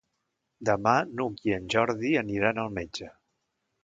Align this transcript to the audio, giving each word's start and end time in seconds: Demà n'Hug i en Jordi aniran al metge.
Demà 0.69 0.93
n'Hug 1.19 1.43
i 1.49 1.53
en 1.57 1.67
Jordi 1.73 2.13
aniran 2.21 2.63
al 2.63 2.73
metge. 2.79 3.11